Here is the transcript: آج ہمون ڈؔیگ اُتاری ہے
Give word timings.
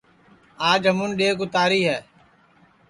آج 0.69 0.81
ہمون 0.89 1.09
ڈؔیگ 1.17 1.39
اُتاری 1.43 1.81
ہے 1.89 1.99